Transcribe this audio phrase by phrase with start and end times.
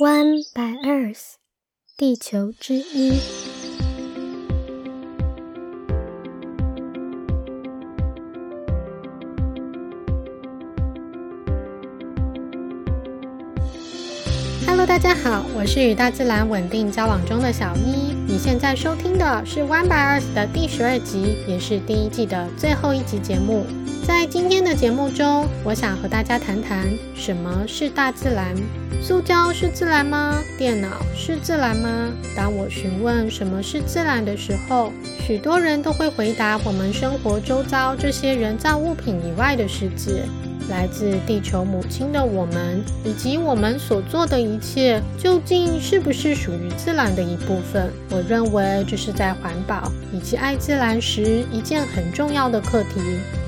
[0.00, 1.38] One by Earth，
[1.96, 3.47] 地球之一。
[14.88, 18.14] 大家好，我是与大自然稳定交往中的小一。
[18.26, 23.66] 你现在收听的是 One by Earth 的第十二集，也是第一季的最后一集节目。
[24.06, 28.56] 在今天的节目中，我想和大家谈谈什么是大自然。
[29.02, 30.42] 塑胶是自然吗？
[30.56, 32.08] 电脑是自然吗？
[32.34, 40.22] 当我询问什么是自然的时候，许多人都会回答：我们生活周遭这些人造物品以外的世界，
[40.68, 47.90] 来自地球母亲的我们，以及我们所做的一切，究竟是不是属于自然的一部分？
[48.10, 53.00] 我认为这是在环保以及爱自然时一件很重要的课题。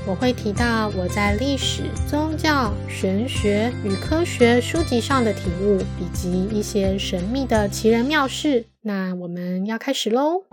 [0.07, 8.65] 我会提到我在历史、宗教、玄学与科学书籍上的体悟，以及一些神秘的奇人妙事。
[8.81, 10.43] 那我们要开始喽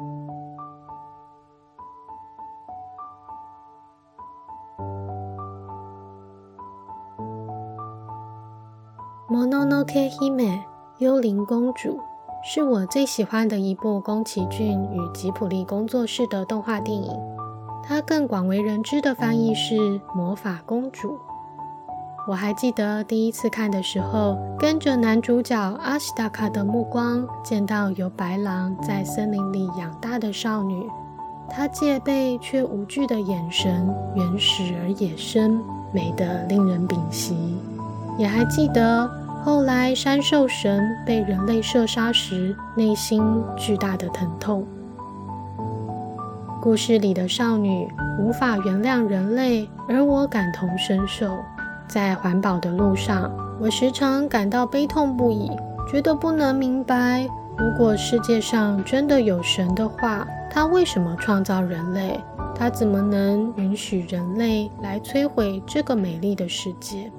[9.88, 10.60] Kehime
[10.98, 11.98] 幽灵公主
[12.44, 17.10] 是我最喜欢的一部宫崎骏与吉卜力工作室的动画电影。
[17.82, 19.76] 它更广为人知的翻译是
[20.14, 21.08] 《魔法公主》。
[22.28, 30.86] 我还记得第一次看的时候，跟着男主角阿西达卡的目光，见到由白狼在森林里养大的少女，
[31.48, 37.56] 她戒备却无惧的眼神，原始而野生，美得令人屏息。
[38.18, 39.08] 也还记得
[39.44, 43.22] 后来山兽神被人类射杀时，内心
[43.56, 44.66] 巨大的疼痛。
[46.60, 51.38] 故事里的少女无法原谅人类，而我感同身受。
[51.86, 53.30] 在环保的路上，
[53.60, 55.50] 我时常感到悲痛不已，
[55.90, 62.20] 觉得不能明白：如果世界上真的有神的话，他为什么创造人类？
[62.54, 67.10] 他怎么能允许人类来摧毁这个美丽的世界？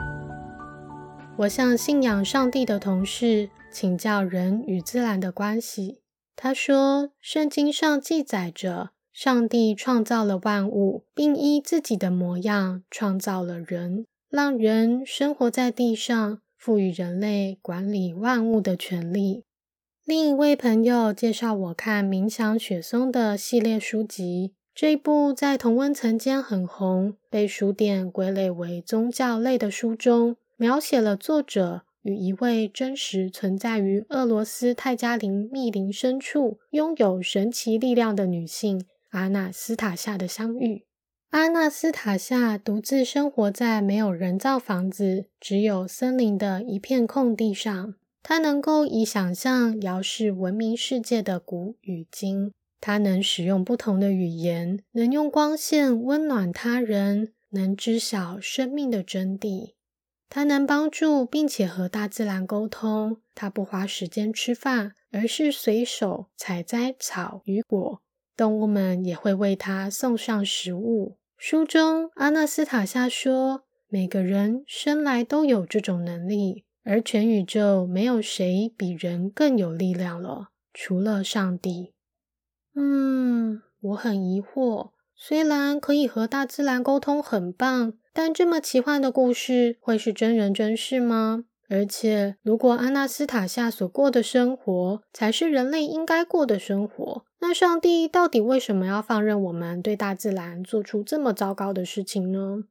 [1.39, 6.01] 我向信仰上帝的同事请教人与自然的关系，
[6.35, 8.89] 他说：圣经上记载着。
[9.13, 19.43] 上帝创造了万物，并依自己的模样创造了人，让人生活在地上，赋予人类管理万物的权利。
[20.05, 31.83] 另一位朋友介绍我看《冥想雪松》的系列书籍，这部在同温层间很红，被书店归类为宗教类的书中，描写了作者。
[32.01, 38.85] 与一位真实存在于俄罗斯泰加林密林深处、拥有神奇力量的女性。
[39.09, 40.85] 阿纳斯塔夏的相遇。
[41.31, 47.95] 阿纳斯塔夏独自生活在没有人造房子、只有森林的一片空地上。
[48.23, 52.53] 她能够以想象遥视文明世界的古与今。
[52.79, 59.73] 她能使用不同的语言，能用光线温暖他人，能知晓生命的真谛。
[60.29, 63.17] 他能帮助并且和大自然沟通。
[63.33, 68.01] 他不花时间吃饭，而是随手采摘草与果。
[68.37, 71.17] 动物们也会为他送上食物。
[71.35, 81.93] 书中，阿纳斯塔夏说：“每个人生来都有这种能力，而全宇宙没有谁比人更有力量了，除了上帝。”
[82.75, 84.91] 嗯，我很疑惑。
[85.15, 91.45] 虽然可以和大自然沟通很棒，但这么奇幻的故事会是真人真事吗？
[91.69, 102.63] 而且，如果阿纳斯塔夏所过的生活才是人类应该过的生活，那上帝到底为什么要放任我们对大自然做出这么糟糕的事情呢？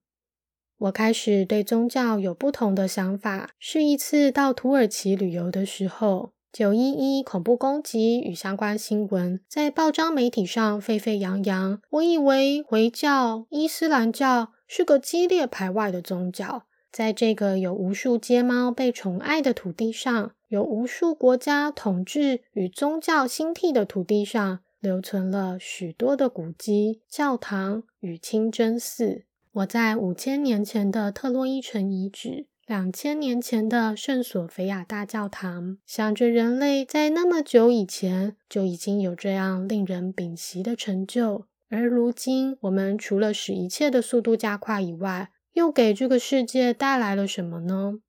[0.78, 3.50] 我开始对宗教有不同的想法。
[3.58, 11.80] 是一次到土耳其旅游的时候，九一一恐怖攻击与相关新闻在报章媒体上沸沸扬扬。
[11.90, 16.66] 我以为回教、伊斯兰教是个激烈排外的宗教。
[16.92, 29.24] 在这个有无数街猫被宠爱的土地上，有无数国家统治与宗教兴替的土地上，留存了许多的古迹、教堂与清真寺。
[29.52, 48.00] 我在五千年前的特洛伊城遗址，两千年前的圣索菲亚大教堂，想着人类在那么久以前就已经有这样令人屏息的成就，而如今我们除了使一切的速度加快以外，又给这个世界带来了什么呢？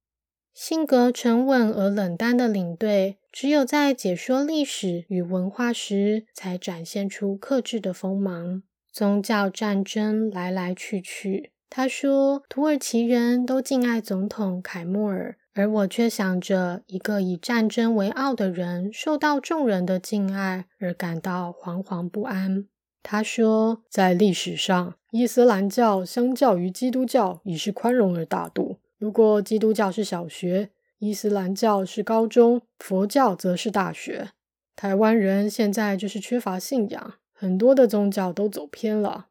[0.53, 8.63] 性格沉稳而冷淡的领队，只有在解说历史与文化时，才展现出克制的锋芒。
[8.91, 22.65] 宗教战争来来去去，他说土耳其人都敬爱总统凯莫尔，而我却想着一个以战争为傲的人受到众人的敬爱而感到惶惶不安。
[23.01, 28.77] 他说，在历史上，伊斯兰教相较于基督教已是宽容而大度。
[28.97, 30.69] 如果基督教是小学，
[30.99, 34.29] 伊斯兰教是高中，佛教则是大学。
[34.75, 39.27] 台湾人现在就是缺乏信仰，很多的宗教都走偏了。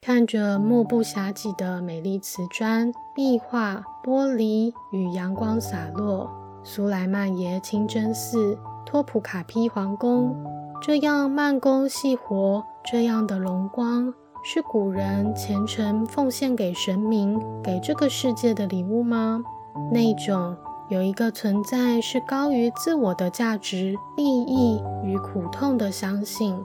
[0.00, 6.30] 看着目不暇给的美丽瓷砖、壁画、玻璃与阳光洒落，
[6.62, 10.36] 苏莱曼耶清真寺、托普卡皮皇宫，
[10.86, 19.42] 这样慢工细活，这样的荣光，是古人虔诚奉献给神明、给这个世界的礼物吗？
[19.90, 20.56] 那种
[20.88, 26.56] 有一个存在是高于自我的价值、利益与苦痛的相信。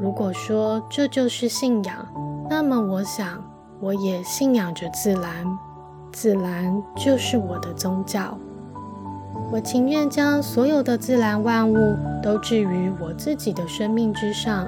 [0.00, 2.06] 如果说这就是信仰。
[2.48, 3.42] 那么，我想，
[3.80, 5.58] 我也信仰着自然，
[6.12, 8.38] 自然就是我的宗教。
[9.52, 14.66] 我情愿将所有的自然万物都置于我自己的生命之上。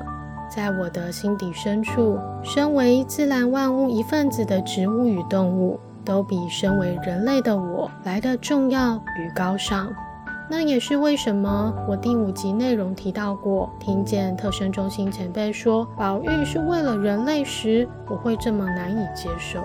[0.48, 9.92] 在我的心底深处，身为自然万物一份子的植物与动物，都比身为人类的我来的重要与高尚。
[10.48, 19.60] 那也是为什么我第五集内容提到过，听见特生中心前辈说宝玉是为了人类时，我会这么难以接受。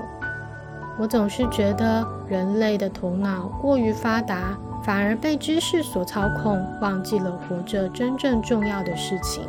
[0.99, 9.47] 我总是觉得人类的头脑过于发达，反而被知识所操控，忘记了活着真正重要的事情。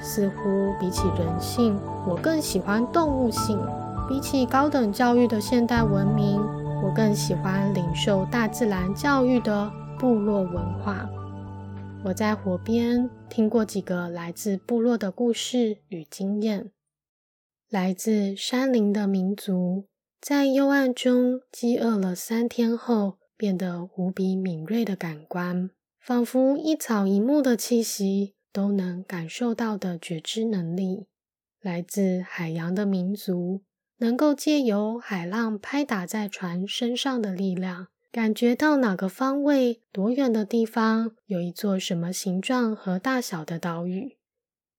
[0.00, 3.58] 似乎比起人性，我更喜欢动物性；
[4.08, 6.40] 比起高等教育的现代文明，
[6.82, 9.70] 我更喜欢领受大自然教育的。
[9.98, 11.10] 部落文化，
[12.04, 16.70] 我在河边听过几个来自部落的故事与经验。
[17.68, 19.86] 来自山林的民族，
[20.20, 31.06] 在幽暗中饥饿了三天后，变得无比敏锐的感官，仿佛一草一木的气息都能感受到的觉知能力。
[31.62, 33.62] 来自海洋的民族，
[33.98, 37.86] 能够借由海浪拍打在船身上的力量。
[38.10, 44.16] 感觉到哪个方位、多远的地方有一座什么形状和大小的岛屿。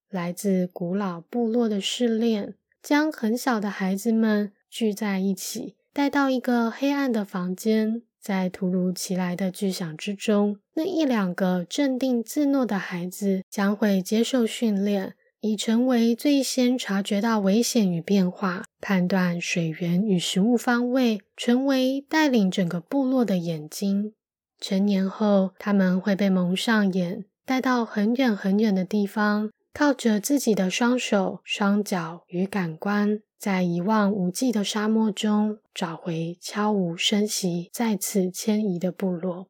[0.09, 15.15] 来自古老部落的试炼，将很小的孩子们聚在一起，带到一个黑暗的房间，在突如其来的巨响之中，那一两个镇定自若的孩子将会接受训练。
[15.41, 24.11] 已成为最先察觉到危险与变化、判断水源与食物方位，成为带领整个部落的眼睛。
[24.59, 39.47] 成年后，他们会被蒙上眼，带到很远很远的地方，靠着自己的双手、双脚与感官，在一望无际的沙漠中找回悄无声息、再次迁移的部落。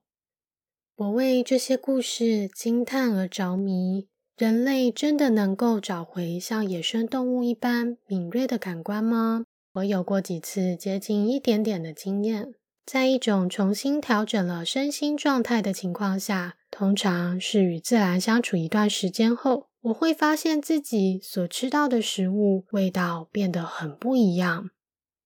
[0.96, 4.08] 我为这些故事惊叹而着迷。
[4.38, 9.44] 人类真的能够找回像野生动物一般敏锐的感官吗？
[9.74, 12.54] 我有过几次接近一点点的经验，
[12.92, 24.72] 在一种重新调整了身心状态的情况下，通常是与自然相处一段时间后，我会发现自己所吃到的食物味道变得很不一样。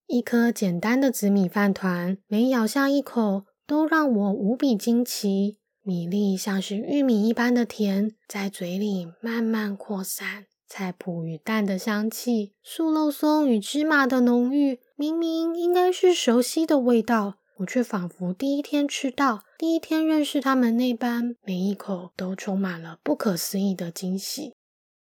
[0.08, 5.60] 一颗简单的紫米饭团，每咬下一口都让我无比惊奇。
[5.84, 10.48] 米粒像是玉米一般的甜，在嘴里慢慢扩散。
[10.68, 24.54] 菜脯与蛋的香气，素肉松与芝麻的浓郁，明明应该是熟悉的味道，我却仿佛第一天吃到、第一天认识他们那般，每一口都充满了不可思议的惊喜。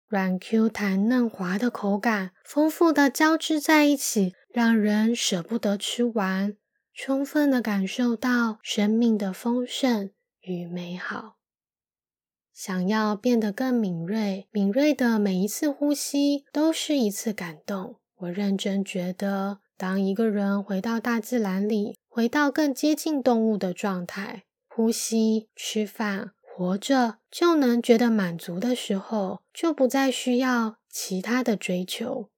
[0.09, 6.55] 软 Q 弹嫩滑的口感，丰富的交织在一起，让人舍不得吃完，
[6.93, 10.11] 充分的感受到生命的丰盛。
[10.43, 11.39] 与美好，
[12.53, 18.01] 想要变得更敏锐，敏锐的每一次呼吸都是一次感动。
[18.17, 32.31] 我认真觉得，当一个人回到大自然里，回到更接近动物的状态，呼吸、吃饭、活着，就能觉得满足的时候，就不再需要其他的追求。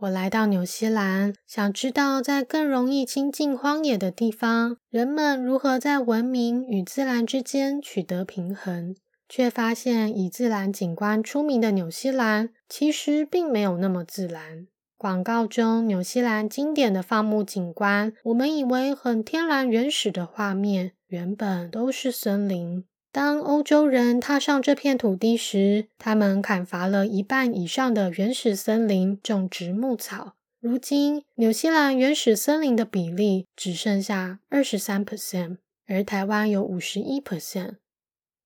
[0.00, 8.94] 我来到纽西兰，想知道在更容易亲近荒野的地方，人们如何在文明与自然之间取得平衡，
[9.26, 14.66] 却发现以自然景观出名的纽西兰，其实并没有那么自然。
[14.98, 22.82] 广告中纽西兰经典的放牧景观，我们以为很天然原始的画面，原本都是森林。
[23.12, 30.32] 当欧洲人踏上这片土地时，他们砍伐了一半以上的原始森林，种植牧草。
[30.60, 37.74] 如今，纽西兰原始森林的比例只剩下二十三 percent，而台湾有五十一 percent。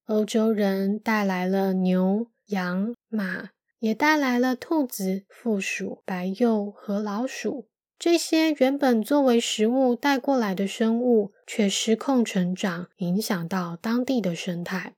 [0.06, 7.66] 欧洲人带来了牛、羊、马，也带来了兔子、负鼠、白鼬和老鼠。
[7.98, 14.94] 这些原本作为食物带过来的生物，却失控成长，影响到当地的生态。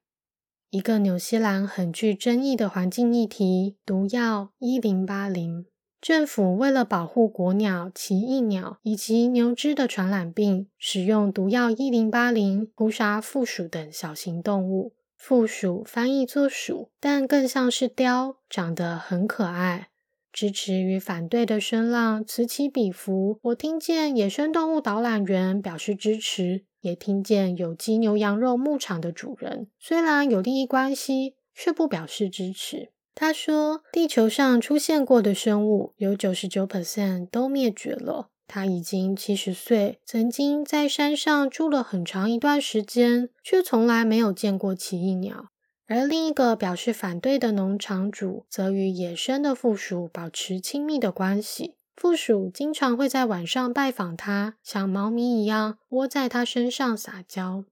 [0.71, 5.67] 一个纽西兰很具争议的环境议题——毒药一零八零。
[6.01, 14.95] 政府为了保护国鸟、奇异鸟以及牛只的传染病，使用毒药一零八零扑杀负鼠等小型动物。
[15.25, 19.91] 附属翻译作鼠，但更像是雕，长得很可爱。
[20.33, 23.38] 支持与反对的声浪此起彼伏。
[23.43, 32.91] 我听见野生动物导览员表示支持，也听见有机牛羊肉牧场的主人虽然有利益关系，却不表示支持。
[33.14, 38.31] 他说，地球上出现过的生物有九十九 percent 都灭绝了。
[38.53, 45.47] 他已经七十岁，曾经在山上住了很长一段时间，却从来没有见过奇异鸟。
[45.87, 51.77] 而另一个表示反对的农场主，则与野生的负鼠保持亲密的关系。
[51.97, 57.65] 负鼠经常会在晚上拜访他，像猫咪一样窝在他身上撒娇。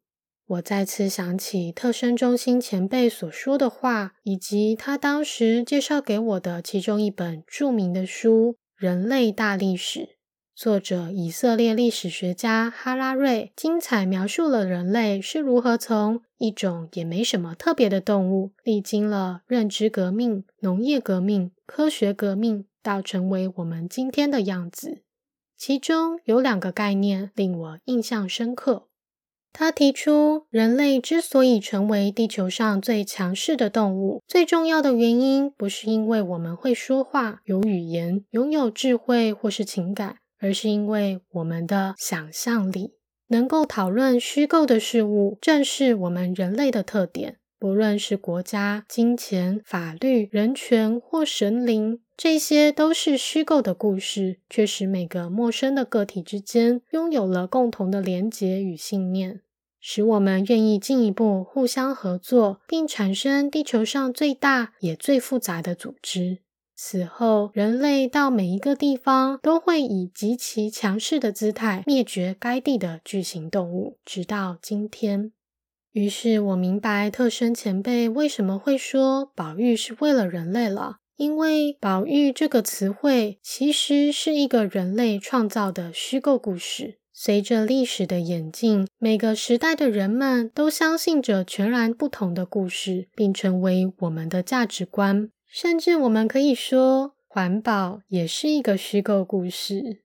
[0.47, 10.01] 我再次想起特生中心前辈所说的话，以及他当时介绍给我的其中一本著名的书《人类大历史》。
[10.61, 25.01] 作者以色列历史学家哈拉瑞精彩描述了人类是如何从一种也没什么特别的动物，历经了认知革命、农业革命、科学革命，到成为我们今天的样子。
[25.57, 28.89] 其中有两个概念令我印象深刻。
[29.55, 40.19] 他提出，人类之所以成为地球上最强势的动物，最重要的原因不是因为我们会说话、有语言、拥有智慧或是情感。
[40.41, 42.95] 而是因为我们的想象力
[43.29, 47.37] 能够讨论虚构的事物，正是我们人类的特点。
[47.59, 59.43] 不论是国家、金钱、法律、人权或神灵，这些都是虚构的故事，却使每个陌生的个体之间拥有了共同的连结与信念，
[59.79, 66.39] 使我们愿意进一步互相合作，并产生地球上最大也最复杂的组织。
[66.83, 75.31] 此后，人类到每一个地方都会以极其强势的姿态灭绝该地的巨型动物，直到今天。
[75.93, 86.97] 于是我明白特生前辈为什么会说保育是为了人类了，因为保育这个词汇其实是一个人类创造的虚构故事。
[87.13, 95.29] 随着历史的演进，每个时代的人们都相信着全然不同的故事，并成为我们的价值观。
[95.53, 100.03] 甚至我们可以说，环保也是一个虚构故事。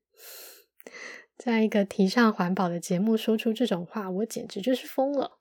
[1.38, 5.34] 在一个提倡环保的节目说出这种话，我简直就是疯了。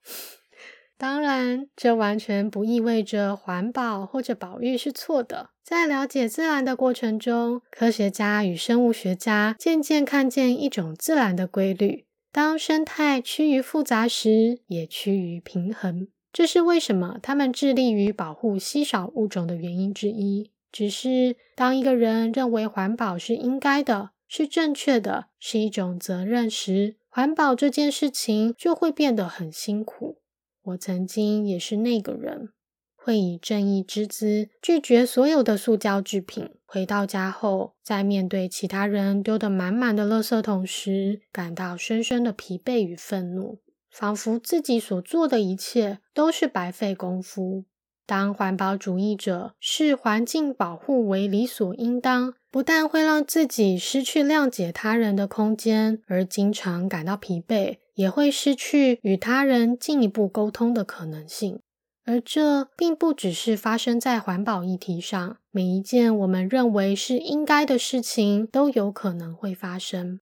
[0.98, 5.50] 当然，这完全不意味着环保或者保育是错的。
[5.62, 16.08] 在了解自然的过程中，科学家与生物学家渐渐看见一种自然的规律：当生态趋于复杂时，也趋于平衡。
[16.34, 20.50] 这是为什么他们致力于保护稀少物种的原因之一。
[20.72, 30.18] 只是当一个人认为环保是应该的、是正确的、是一种责任时，环保这件事情就会变得很辛苦。
[30.64, 32.48] 我曾经也是那个人，
[32.96, 36.50] 会以正义之姿拒绝所有的塑胶制品。
[36.66, 43.60] 回到家后，在面对其他人丢得满满的垃圾桶时，感到深深的疲惫与愤怒。
[43.94, 47.64] 仿佛自己所做的一切都是白费功夫。
[48.04, 61.60] 当环保主义者视环境保护为理所应当，不但会让自己失去谅解他人的空间，而经常感到疲惫，也会失去与他人进一步沟通的可能性。
[62.04, 70.18] 而这并不只是发生在环保议题上，每一件我们认为是应该的事情都有可能会发生。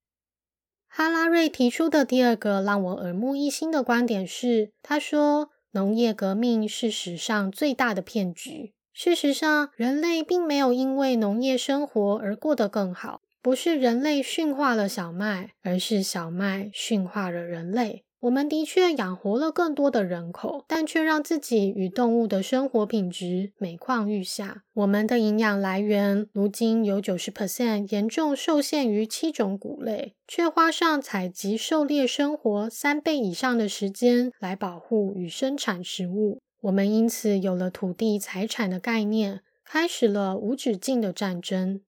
[0.94, 8.75] 哈拉瑞提出的第二个让我耳目一新的观点是，他说农业革命是史上最大的骗局。
[8.92, 18.04] 事实上，人类并没有因为农业生活而过得更好，不是人类驯化了小麦，而是小麦驯化了人类。
[18.22, 24.62] 我们的确养活了更多的人口，但却让自己与动物的生活品质每况愈下。
[24.74, 36.38] 我们的营养来源如今有九十 percent 严重受限于七种谷类，却花上采集、狩猎生活三倍以上的时间来保护与生产食物。
[36.60, 41.80] 我们因此有了土地财产的概念，开始了无止境的战争。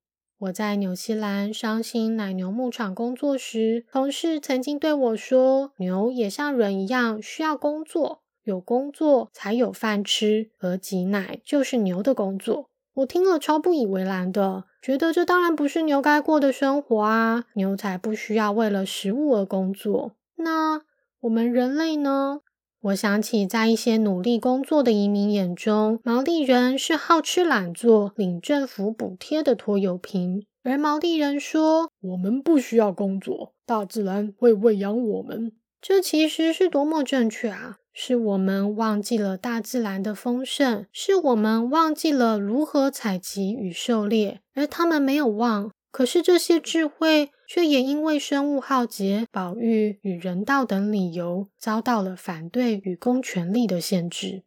[0.44, 17.44] 我在纽西兰伤心奶牛牧场工作时，同事曾经对我说：“牛也像人一样需要工作，有工作才有饭吃，而挤奶就是牛的工作。”我听了超不以为然的，觉得这当然不是牛该过的生活啊！
[17.54, 20.12] 牛才不需要为了食物而工作。
[20.36, 20.82] 那
[21.20, 22.40] 我们人类呢？
[22.84, 30.44] 我想起，在一些努力工作的移民眼中，毛利人是好吃懒做、领政府补贴的拖油瓶。
[30.62, 37.76] 而毛利人说：“我们不需要工作，大自然会喂养我们。”这其实是多么正确啊！
[37.94, 45.70] 是我们忘记了大自然的丰盛，是我们忘记了如何采集与狩猎，而他们没有忘。
[45.90, 47.30] 可是这些智慧。
[47.54, 54.42] 却也因为生物浩劫、保育与人道等理由，遭到了反对与公权力的限制。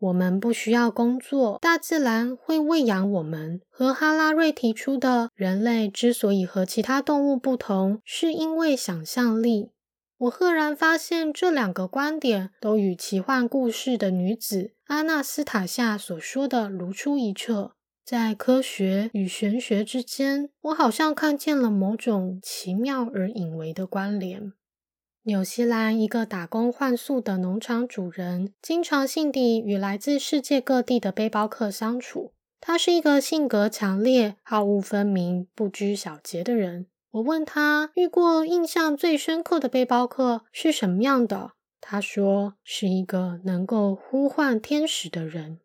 [0.00, 3.60] 我们不需要工作，大自然会喂养我们。
[3.70, 9.70] 和哈拉瑞提出的人类之所以和其他动物不同，是因为想象力。
[10.18, 17.76] 我赫然发现这两个观点都与奇幻故事的女子阿纳斯塔夏所说的如出一辙。
[18.04, 24.52] 在科学与玄学之间，我好像看见了某种奇妙而隐微的关联。
[25.22, 32.34] 纽西兰一个打工换宿的农场主人，经常性地与来自世界各地的背包客相处。
[32.60, 36.88] 他是一个性格强烈、好恶分明、不拘小节的人。
[37.12, 45.60] 我问他遇过印象最深刻的背包客是什么样的，他说是一个能够呼唤天使的人。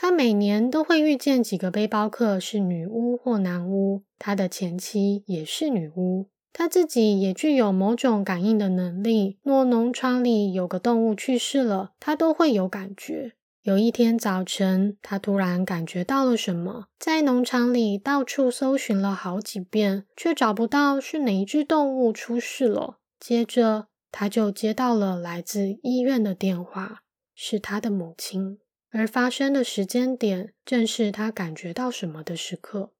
[0.00, 9.40] 他每年都会遇见几个背包客是女巫或男巫，他的前妻也是女巫，他自己也具有某种感应的能力。
[9.42, 13.32] 若农场里有个动物去世了，他都会有感觉。
[13.62, 23.00] 有一天早晨，他突然感觉到了什么，在农场里到处搜寻了好几遍，却找不到是哪一只动物出事了。
[23.18, 27.00] 接着，他就接到了来自医院的电话，
[27.34, 28.60] 是他的母亲。
[28.90, 32.92] 而发生的时间点正是他感觉到什么的时刻。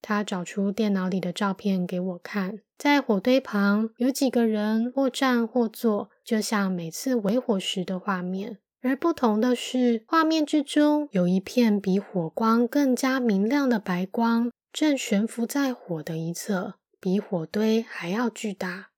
[0.00, 8.58] 他找出电脑里的照片给我看，在火堆旁有几个人或站或坐，就像每次围火时的画面。
[8.80, 18.90] 而不同的是，画面之中有一片比火光更加明亮的白光，正悬浮在火的一侧，比火堆还要巨大。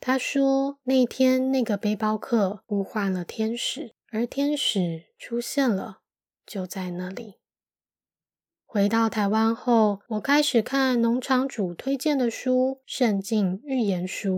[0.00, 3.92] 他说，那天那个背包客呼唤了天使。
[4.12, 6.00] 而天使出现了，
[6.44, 7.36] 就在那里。
[8.66, 14.32] 回到台湾后，我开始看农场主推荐的书《圣经预言书》。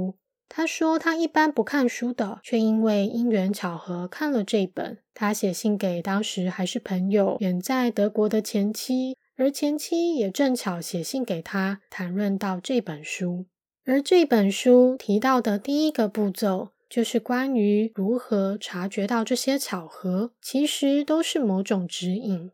[0.47, 4.99] 他说他一般不看书的，却因为因缘巧合看了这本。
[5.15, 13.47] 他写信给当时还是朋友、远在德国的前妻，而前妻也正巧写信给他，谈论到这本书。
[13.87, 16.69] 而这本书提到的第一个步骤。
[16.93, 22.51] 就是关于如何察觉到这些巧合，其实都是某种指引。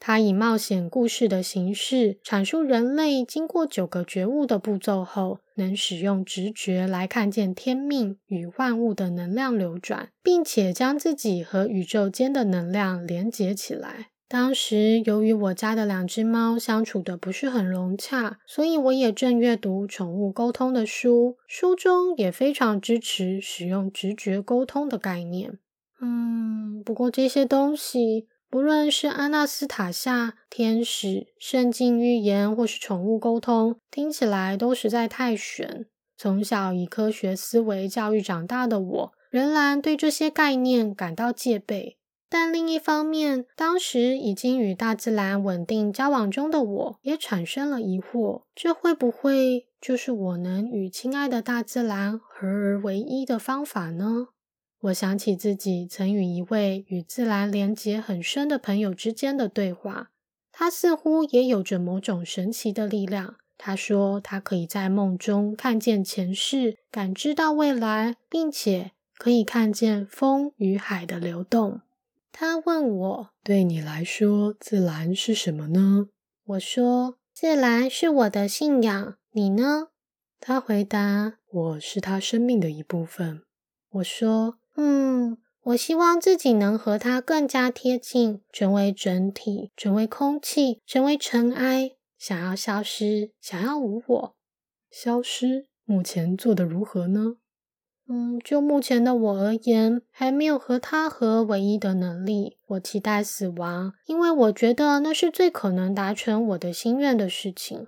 [0.00, 14.11] 他以冒险故事的形式阐述人类经过九个觉悟的步骤后，能使用直觉来看见天命与万物的能量流转，并且将自己和宇宙间的能量连接起来。
[14.32, 25.58] 当时由于我家的两只猫相处的不是很融洽，所以我也正阅读宠物沟通的书，书中也非常支持使用直觉沟通的概念。
[26.00, 35.84] 嗯，不过这些东西，不论是阿纳斯塔夏、天使、圣经预言，或是宠物沟通，听起来都实在太玄。
[36.16, 41.98] 从小以科学思维教育长大的我，仍然对这些概念感到戒备。
[42.32, 54.28] 但另一方面，当时已经与大自然稳定交往中的我，也产生了疑惑：这会不会就是我能与亲爱的大自然合而为一的方法呢？
[54.84, 60.08] 我想起自己曾与一位与自然连结很深的朋友之间的对话，
[60.50, 63.36] 他似乎也有着某种神奇的力量。
[63.58, 71.82] 他说，他可以在梦中看见前世，感知到未来，并且可以看见风与海的流动。
[72.32, 76.06] 他问我：“对你来说，自然是什么呢？”
[76.44, 79.88] 我说：“自然是我的信仰。”你呢？
[80.40, 83.42] 他回答：“我是他生命的一部分。”
[83.92, 91.92] 我说：“嗯，我希望自己能和他更加贴近，成为整体，成为空气，成为尘埃。
[92.18, 94.36] 想要消失，想要无我，
[94.90, 95.66] 消失。
[95.84, 97.36] 目前做的如何呢？”
[98.14, 102.58] 嗯，就目前的我而言，还没有和他合唯一的能力。
[102.66, 107.86] 我期待死亡，因为我觉得那是最可能达成我的心愿的事情。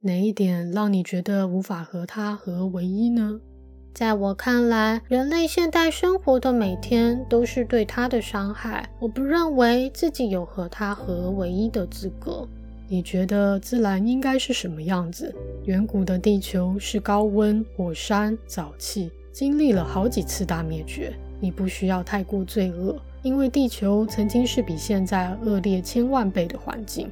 [0.00, 3.38] 哪一点让你觉得无法和他合唯一呢？
[3.92, 8.88] 在我看来，人类现代生活的每天都是对他的伤害。
[8.98, 12.48] 我不认为自己有和他合唯一的资格。
[12.88, 15.34] 你觉得自然应该是什么样子？
[15.64, 21.12] 远古的地球是高温、火山、沼气，经历了好几次大灭绝。
[21.40, 22.96] 你不需要太过罪恶。
[23.22, 27.10] 因为地球曾经是比现在恶劣千万倍的环境，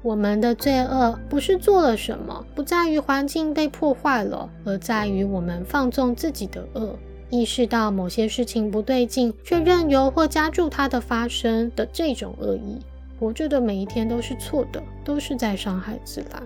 [0.00, 6.96] 我们的罪恶不是做了什么，不在于环境被破坏了，而在于我们放纵自己的恶，
[7.28, 12.78] 意识到某些事情不对劲，却任由或加注它的发生的这种恶意。
[13.18, 16.40] 活着的每一天都是错的，都是在伤害自然。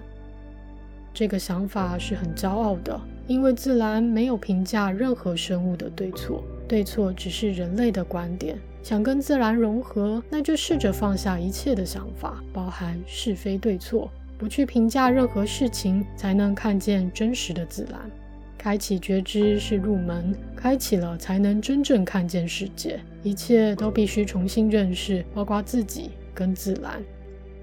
[1.12, 8.58] 这个想法是很骄傲的，因为自然没有评价任何生物的对错，对错只是人类的观点。
[8.82, 14.08] 想跟自然融合，那就试着放下一切的想法，包含是非对错，
[14.38, 18.00] 不去评价任何事情，才能看见真实的自然。
[18.56, 23.00] 开启觉知是入门，开启了才能真正看见世界。
[23.22, 27.02] 一切都必须重新认识，包括自己跟自然。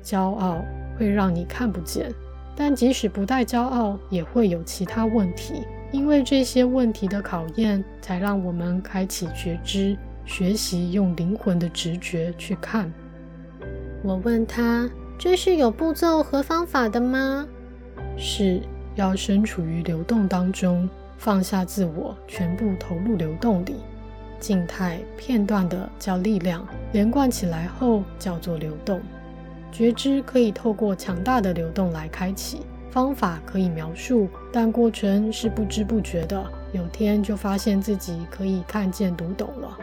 [0.03, 0.61] 骄傲
[0.97, 2.13] 会让你看不见，
[2.55, 5.63] 但即使不带骄傲，也会有其他问题。
[5.91, 9.97] 因为这些问题的考验，才让我们开启觉知。
[10.25, 12.91] 学习用灵魂的直觉去看。
[14.03, 14.89] 我问他
[15.19, 17.45] ：“这是有步骤和方法的吗？”
[18.17, 18.61] 是
[18.95, 23.75] 要身处于流动当中，放下自我，全部投入流动里。
[24.39, 29.01] 静态片段的叫力量，连贯起来后叫做流动。
[29.73, 32.61] 觉知可以透过强大的流动来开启。
[32.91, 36.45] 方法可以描述，但过程是不知不觉的。
[36.73, 39.75] 有天就发现自己可以看见、读懂了。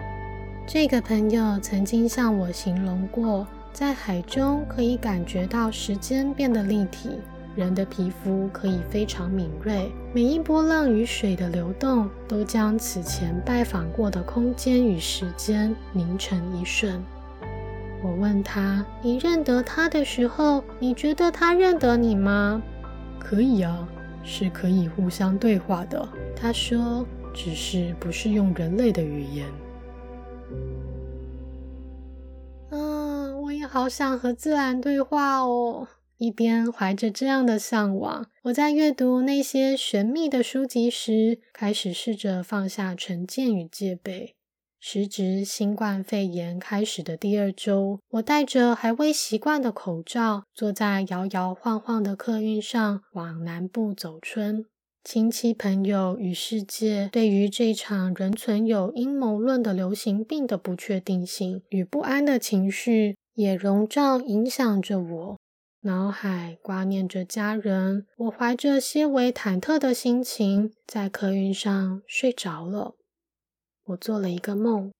[0.64, 7.10] 这个朋友曾经向我形容过，在海中可以感觉到时间变得立体，
[7.56, 17.02] 人的皮肤可以非常敏锐，每一波浪与水的流动都将此前拜访过的空间与时间凝成一瞬。
[18.02, 22.62] 我问他：“你认得他的时候，你觉得他认得你吗
[23.20, 23.86] ？”“可以啊，
[24.22, 29.46] 是可以互相对话的。”他说：“只是不是用人类的语言。”
[32.70, 35.88] 嗯，我也好想和自然对话哦。
[36.16, 44.36] 一边怀着这样的向往，我在阅读那些神秘的书籍时，开始试着放下成见与戒备。
[44.82, 54.64] 时值新冠肺炎开始的第二周，我戴着还未习惯的口罩，坐在摇摇晃晃的客运上，往南部走春。
[55.04, 65.38] 亲戚朋友与世界对于这场仍存有阴谋论的流行病的不确定性与不安的情绪，也笼罩影响着我。
[65.82, 72.94] 脑海挂念着家人，我怀着些微忐忑的心情在客运上睡着了。
[73.90, 74.92] 我做了一个梦，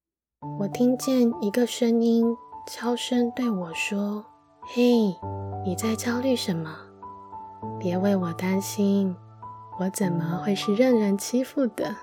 [0.58, 4.24] 我听见一个声音悄声对我说
[4.66, 5.14] ：“嘿，
[5.64, 6.74] 你在焦虑什么？
[7.78, 9.14] 别为我担心。”
[9.78, 11.94] 我怎么会是任人欺负的？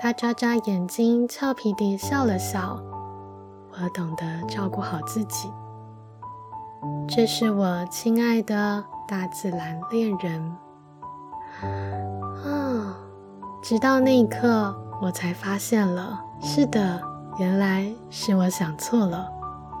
[0.00, 2.82] 他眨眨眼睛，俏皮地笑了笑。
[3.74, 5.48] 我懂得照顾好自己。
[7.08, 10.56] 这是我亲爱的大自然恋人。
[11.62, 12.98] 啊！
[13.62, 17.00] 直到那一刻，我才发现了，是的，
[17.38, 19.26] 原来是我想错了。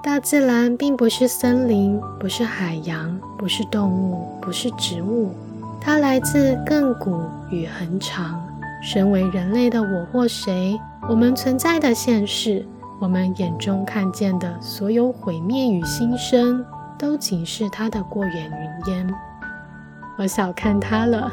[0.02, 5.34] 大自然并不是森林，不是海洋，不是动物，不是植物。
[5.78, 8.42] 它来自亘古与恒长。
[8.82, 12.66] 身为人类的我或谁，我们存在的现世，
[12.98, 16.64] 我们眼中看见的所有毁灭与新生，
[16.98, 18.50] 都仅是它的过眼
[18.86, 19.14] 云烟。
[20.16, 21.30] 我小看它了，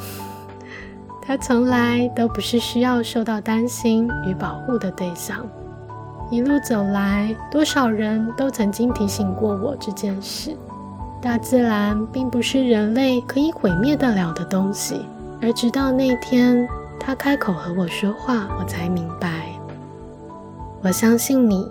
[1.27, 5.45] 它从来都不是需要受到担心与保护的对象。
[6.31, 10.55] 一路走来，多少人都曾经提醒过我这件事。
[11.21, 15.01] 大自然并不是人类可以毁灭得了的东西，
[15.41, 16.65] 而直到那天，
[16.97, 19.47] 他开口和我说话，我才明白。
[20.81, 21.69] 我相信你，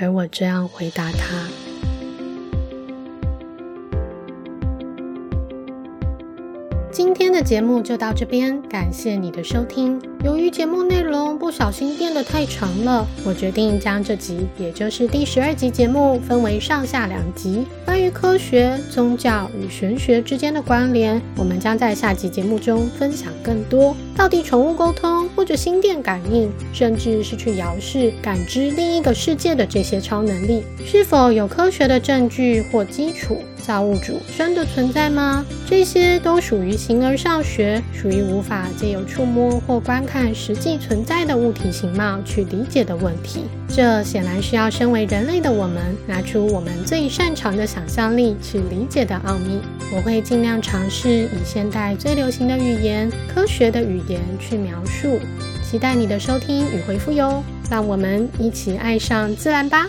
[0.00, 1.65] 而我这样回答他。
[6.96, 10.00] 今天的节目就到这边，感谢你的收听。
[10.24, 17.66] 由于节目内容不小心变得太长了，我决定将这集，也就是第十二集节目，分为上下两集。
[17.84, 23.94] 关于科学、宗教与玄学之间的关联，我们将在下集节目中分享更多。
[24.16, 33.38] 到底宠物沟通或者心电感应，甚至是去遥视、感知另一个世界的这些超能力，是否有科学的证据或基础？
[33.62, 35.44] 造物主真的存在吗？
[35.68, 43.40] 这些都属于形而上学，属于无法借由触摸或观看实际存在的物体形貌去理解的问题。
[43.68, 49.58] 这显然需要身为人类的我们拿出我们最擅长的想象力去理解的奥秘。
[49.92, 55.20] 我会尽量尝试以现代最流行的语言、科学的语言去描述。
[55.62, 57.42] 期待你的收听与回复哟！
[57.70, 59.88] 让我们一起爱上自然吧。